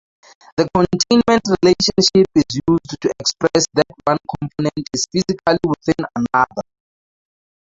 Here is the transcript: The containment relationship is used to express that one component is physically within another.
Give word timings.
The 0.57 0.67
containment 0.73 1.43
relationship 1.61 2.25
is 2.35 2.45
used 2.67 3.01
to 3.01 3.11
express 3.19 3.67
that 3.75 3.85
one 4.07 4.17
component 4.39 4.89
is 4.95 5.05
physically 5.11 5.59
within 5.63 6.07
another. 6.15 6.63